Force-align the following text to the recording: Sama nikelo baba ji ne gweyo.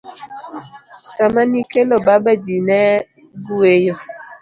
Sama 1.13 1.41
nikelo 1.49 1.95
baba 2.05 2.31
ji 2.43 2.57
ne 2.67 2.79
gweyo. 3.45 3.95